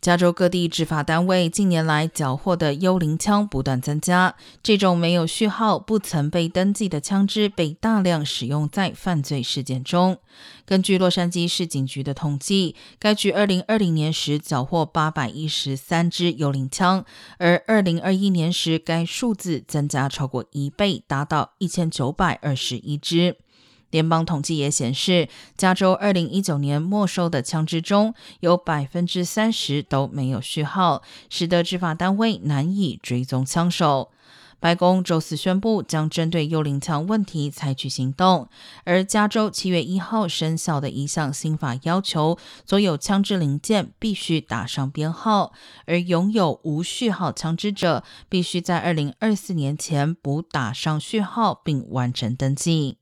[0.00, 10.16] 加州各地执法单位近年来缴获的幽灵枪不断增加，这种没有序号、不曾被登记的枪支被大量使用在犯罪事件中。
[10.64, 17.04] 根据洛杉矶市警局的统计，该局2020年时缴获813支幽灵枪，
[17.36, 23.36] 而2021年时该数字增加超过一倍，达到1921支。
[23.90, 34.10] 联邦统计也显示，加州二零一九年没收的枪支中有百分之三十都没有序号，使得执法单位难以追踪枪手。
[34.60, 38.46] 白宫周四宣布，将针对幽灵枪问题采取行动。
[38.84, 42.36] 而加州七月一号生效的一项新法要求，
[42.66, 45.54] 所有枪支零件必须打上编号，
[45.86, 52.99] 而拥有无序号枪支者，必须在二零二四年前补打上序号并完成登记。